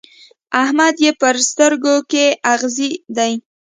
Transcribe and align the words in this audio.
احمد 0.61 0.95
يې 1.03 1.11
په 1.19 1.27
سترګو 1.49 1.95
کې 2.11 2.25
اغزی 2.53 2.91
دی. 3.17 3.33